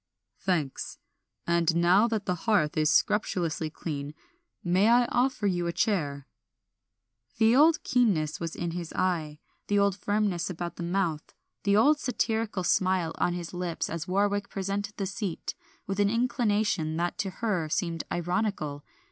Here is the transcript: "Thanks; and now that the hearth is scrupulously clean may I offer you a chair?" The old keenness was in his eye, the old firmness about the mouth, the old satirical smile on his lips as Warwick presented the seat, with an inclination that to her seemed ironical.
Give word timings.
"Thanks; 0.39 0.97
and 1.45 1.75
now 1.75 2.07
that 2.07 2.25
the 2.25 2.33
hearth 2.33 2.75
is 2.75 2.89
scrupulously 2.89 3.69
clean 3.69 4.15
may 4.63 4.87
I 4.89 5.05
offer 5.11 5.45
you 5.45 5.67
a 5.67 5.71
chair?" 5.71 6.25
The 7.37 7.55
old 7.55 7.83
keenness 7.83 8.39
was 8.39 8.55
in 8.55 8.71
his 8.71 8.91
eye, 8.93 9.37
the 9.67 9.77
old 9.77 9.95
firmness 9.95 10.49
about 10.49 10.77
the 10.77 10.81
mouth, 10.81 11.35
the 11.65 11.77
old 11.77 11.99
satirical 11.99 12.63
smile 12.63 13.13
on 13.19 13.33
his 13.33 13.53
lips 13.53 13.91
as 13.91 14.07
Warwick 14.07 14.49
presented 14.49 14.97
the 14.97 15.05
seat, 15.05 15.53
with 15.85 15.99
an 15.99 16.09
inclination 16.09 16.97
that 16.97 17.19
to 17.19 17.29
her 17.29 17.69
seemed 17.69 18.03
ironical. 18.11 18.83